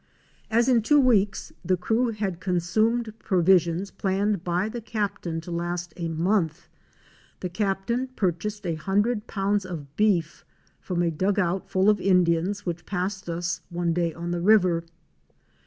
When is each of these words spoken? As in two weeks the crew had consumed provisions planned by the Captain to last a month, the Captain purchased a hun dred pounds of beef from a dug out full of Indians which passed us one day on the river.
As 0.49 0.67
in 0.67 0.81
two 0.81 0.99
weeks 0.99 1.53
the 1.63 1.77
crew 1.77 2.07
had 2.09 2.39
consumed 2.39 3.13
provisions 3.19 3.91
planned 3.91 4.43
by 4.43 4.67
the 4.67 4.81
Captain 4.81 5.39
to 5.41 5.51
last 5.51 5.93
a 5.95 6.07
month, 6.07 6.67
the 7.41 7.49
Captain 7.49 8.07
purchased 8.07 8.65
a 8.65 8.73
hun 8.73 9.03
dred 9.03 9.27
pounds 9.27 9.63
of 9.63 9.95
beef 9.95 10.43
from 10.79 11.03
a 11.03 11.11
dug 11.11 11.37
out 11.37 11.69
full 11.69 11.87
of 11.87 12.01
Indians 12.01 12.65
which 12.65 12.87
passed 12.87 13.29
us 13.29 13.61
one 13.69 13.93
day 13.93 14.11
on 14.11 14.31
the 14.31 14.41
river. 14.41 14.83